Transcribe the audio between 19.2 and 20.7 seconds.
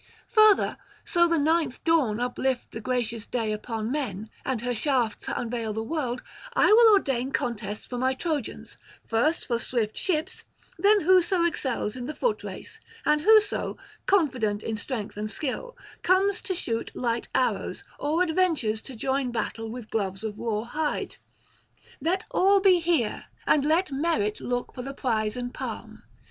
battle with gloves of raw